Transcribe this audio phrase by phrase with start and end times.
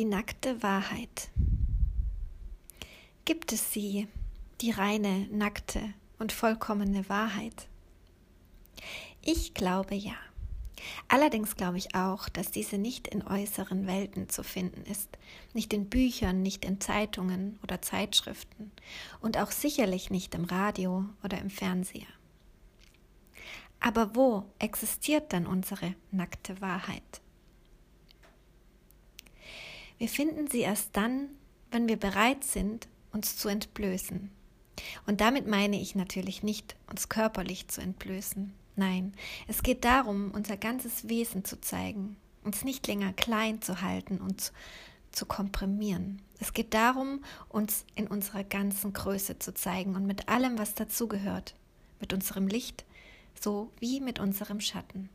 [0.00, 1.28] Die nackte Wahrheit.
[3.26, 4.08] Gibt es sie,
[4.62, 7.68] die reine, nackte und vollkommene Wahrheit?
[9.20, 10.14] Ich glaube ja.
[11.08, 15.18] Allerdings glaube ich auch, dass diese nicht in äußeren Welten zu finden ist,
[15.52, 18.72] nicht in Büchern, nicht in Zeitungen oder Zeitschriften
[19.20, 22.08] und auch sicherlich nicht im Radio oder im Fernseher.
[23.80, 27.19] Aber wo existiert dann unsere nackte Wahrheit?
[30.00, 31.28] Wir finden sie erst dann,
[31.70, 34.30] wenn wir bereit sind, uns zu entblößen.
[35.06, 38.54] Und damit meine ich natürlich nicht, uns körperlich zu entblößen.
[38.76, 39.12] Nein,
[39.46, 44.52] es geht darum, unser ganzes Wesen zu zeigen, uns nicht länger klein zu halten und
[45.12, 46.22] zu, komprimieren.
[46.38, 51.54] Es geht darum, uns in unserer ganzen Größe zu zeigen und mit allem, was dazugehört,
[52.00, 52.86] mit unserem Licht
[53.38, 55.10] so wie mit unserem Schatten.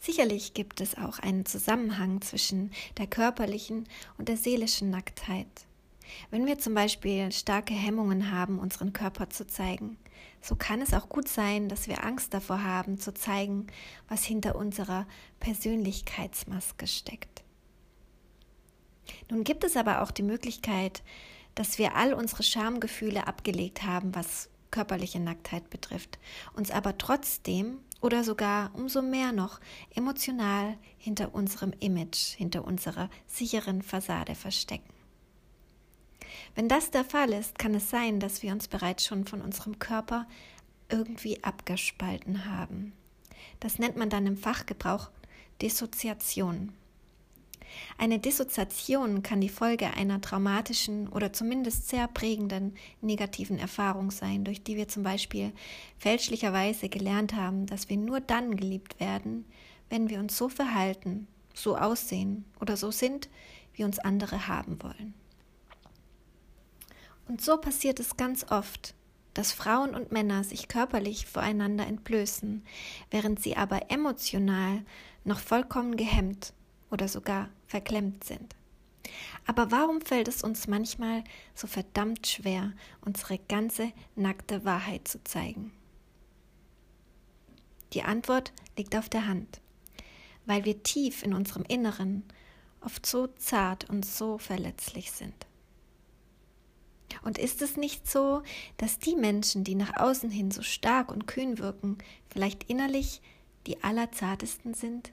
[0.00, 5.48] Sicherlich gibt es auch einen Zusammenhang zwischen der körperlichen und der seelischen Nacktheit.
[6.30, 9.98] Wenn wir zum Beispiel starke Hemmungen haben, unseren Körper zu zeigen,
[10.40, 13.66] so kann es auch gut sein, dass wir Angst davor haben, zu zeigen,
[14.08, 15.06] was hinter unserer
[15.40, 17.42] Persönlichkeitsmaske steckt.
[19.30, 21.02] Nun gibt es aber auch die Möglichkeit,
[21.54, 26.18] dass wir all unsere Schamgefühle abgelegt haben, was körperliche Nacktheit betrifft,
[26.54, 29.60] uns aber trotzdem oder sogar umso mehr noch
[29.94, 34.92] emotional hinter unserem Image, hinter unserer sicheren Fassade verstecken.
[36.54, 39.78] Wenn das der Fall ist, kann es sein, dass wir uns bereits schon von unserem
[39.78, 40.26] Körper
[40.88, 42.92] irgendwie abgespalten haben.
[43.60, 45.10] Das nennt man dann im Fachgebrauch
[45.60, 46.72] Dissoziation.
[48.00, 54.62] Eine Dissoziation kann die Folge einer traumatischen oder zumindest sehr prägenden negativen Erfahrung sein, durch
[54.62, 55.52] die wir zum Beispiel
[55.98, 59.44] fälschlicherweise gelernt haben, dass wir nur dann geliebt werden,
[59.90, 63.28] wenn wir uns so verhalten, so aussehen oder so sind,
[63.74, 65.14] wie uns andere haben wollen.
[67.26, 68.94] Und so passiert es ganz oft,
[69.34, 72.62] dass Frauen und Männer sich körperlich voreinander entblößen,
[73.10, 74.84] während sie aber emotional
[75.24, 76.52] noch vollkommen gehemmt
[76.90, 78.54] oder sogar verklemmt sind.
[79.46, 85.72] Aber warum fällt es uns manchmal so verdammt schwer, unsere ganze nackte Wahrheit zu zeigen?
[87.94, 89.60] Die Antwort liegt auf der Hand,
[90.44, 92.24] weil wir tief in unserem Inneren
[92.80, 95.46] oft so zart und so verletzlich sind.
[97.22, 98.42] Und ist es nicht so,
[98.76, 101.98] dass die Menschen, die nach außen hin so stark und kühn wirken,
[102.28, 103.22] vielleicht innerlich
[103.66, 105.12] die allerzartesten sind?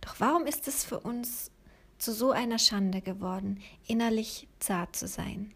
[0.00, 1.50] Doch warum ist es für uns
[1.98, 5.52] zu so einer Schande geworden, innerlich zart zu sein?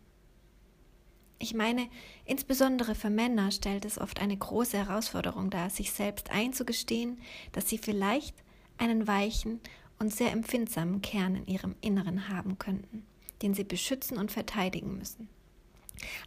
[1.38, 1.88] Ich meine,
[2.24, 7.18] insbesondere für Männer stellt es oft eine große Herausforderung dar, sich selbst einzugestehen,
[7.52, 8.34] dass sie vielleicht
[8.78, 9.60] einen weichen
[9.98, 13.04] und sehr empfindsamen Kern in ihrem Inneren haben könnten,
[13.42, 15.28] den sie beschützen und verteidigen müssen.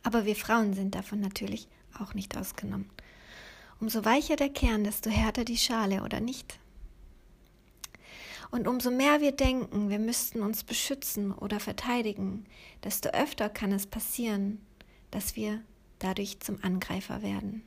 [0.03, 1.67] Aber wir Frauen sind davon natürlich
[1.99, 2.89] auch nicht ausgenommen.
[3.79, 6.59] Umso weicher der Kern, desto härter die Schale, oder nicht?
[8.49, 12.45] Und umso mehr wir denken, wir müssten uns beschützen oder verteidigen,
[12.83, 14.65] desto öfter kann es passieren,
[15.11, 15.61] dass wir
[15.99, 17.63] dadurch zum Angreifer werden.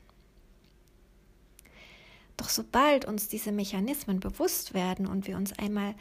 [2.37, 5.95] Doch sobald uns diese Mechanismen bewusst werden und wir uns einmal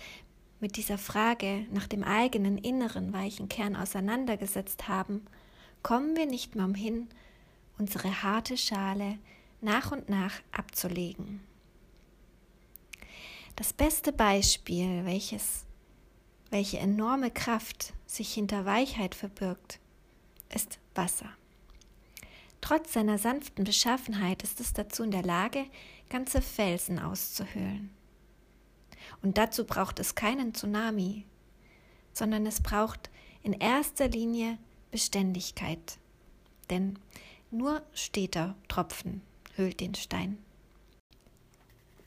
[0.62, 5.26] mit dieser Frage nach dem eigenen inneren weichen Kern auseinandergesetzt haben,
[5.84, 7.10] kommen wir nicht mehr umhin,
[7.78, 9.18] unsere harte Schale
[9.62, 11.42] nach und nach abzulegen.
[13.60, 15.66] Das beste Beispiel, welches,
[16.50, 19.82] welche enorme Kraft sich hinter Weichheit verbirgt,
[20.48, 21.30] ist Wasser.
[22.62, 25.66] Trotz seiner sanften Beschaffenheit ist es dazu in der Lage,
[26.08, 27.90] ganze Felsen auszuhöhlen.
[29.22, 31.26] Und dazu braucht es keinen Tsunami,
[32.14, 33.10] sondern es braucht
[33.44, 34.58] in erster Linie
[34.90, 35.98] Beständigkeit.
[36.70, 36.98] Denn
[37.52, 39.22] nur steter Tropfen
[39.56, 40.38] höhlt den Stein.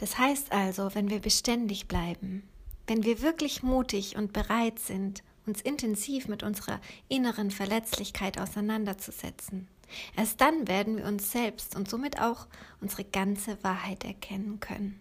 [0.03, 2.43] Das heißt also, wenn wir beständig bleiben,
[2.89, 9.69] wenn wir wirklich mutig und bereit sind, uns intensiv mit unserer inneren Verletzlichkeit auseinanderzusetzen,
[10.17, 12.49] erst dann werden wir uns selbst und somit auch
[12.81, 14.99] unsere ganze Wahrheit erkennen können.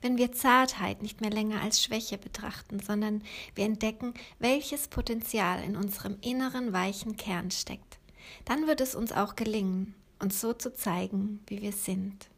[0.00, 3.24] Wenn wir Zartheit nicht mehr länger als Schwäche betrachten, sondern
[3.56, 7.98] wir entdecken, welches Potenzial in unserem inneren weichen Kern steckt,
[8.44, 12.28] dann wird es uns auch gelingen, uns so zu zeigen, wie wir sind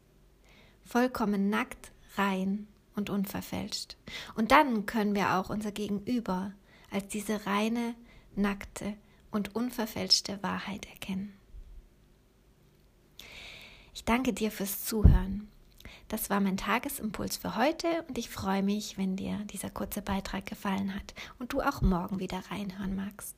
[0.86, 3.96] vollkommen nackt, rein und unverfälscht.
[4.34, 6.52] Und dann können wir auch unser Gegenüber
[6.90, 7.94] als diese reine,
[8.34, 8.94] nackte
[9.30, 11.32] und unverfälschte Wahrheit erkennen.
[13.94, 15.48] Ich danke dir fürs Zuhören.
[16.08, 20.46] Das war mein Tagesimpuls für heute und ich freue mich, wenn dir dieser kurze Beitrag
[20.46, 23.34] gefallen hat und du auch morgen wieder reinhören magst.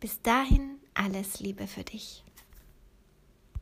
[0.00, 2.24] Bis dahin alles Liebe für dich.